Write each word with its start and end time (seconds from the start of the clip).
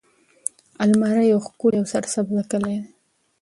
المره 0.85 1.23
يو 1.31 1.39
ښکلی 1.45 1.77
او 1.79 1.85
سرسبزه 1.93 2.43
کلی 2.51 2.75
دی. 2.81 2.81